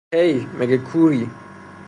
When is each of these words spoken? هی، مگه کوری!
هی، 0.13 0.33
مگه 0.59 0.77
کوری! 0.77 1.23